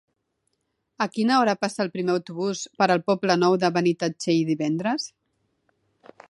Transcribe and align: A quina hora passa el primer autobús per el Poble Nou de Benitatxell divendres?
A 1.05 1.07
quina 1.17 1.35
hora 1.41 1.53
passa 1.65 1.83
el 1.85 1.91
primer 1.97 2.11
autobús 2.15 2.63
per 2.81 2.87
el 2.95 3.05
Poble 3.11 3.37
Nou 3.45 3.59
de 3.65 3.71
Benitatxell 3.77 4.41
divendres? 4.49 5.07